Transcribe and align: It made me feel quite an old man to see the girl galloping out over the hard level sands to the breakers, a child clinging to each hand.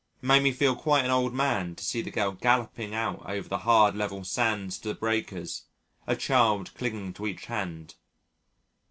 It 0.17 0.25
made 0.25 0.41
me 0.41 0.51
feel 0.51 0.75
quite 0.75 1.05
an 1.05 1.11
old 1.11 1.31
man 1.31 1.75
to 1.75 1.83
see 1.83 2.01
the 2.01 2.09
girl 2.09 2.31
galloping 2.31 2.95
out 2.95 3.21
over 3.23 3.47
the 3.47 3.59
hard 3.59 3.95
level 3.95 4.23
sands 4.23 4.79
to 4.79 4.87
the 4.87 4.95
breakers, 4.95 5.65
a 6.07 6.15
child 6.15 6.73
clinging 6.73 7.13
to 7.13 7.27
each 7.27 7.45
hand. 7.45 7.93